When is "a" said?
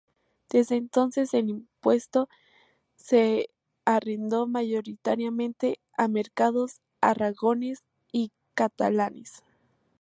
5.95-6.07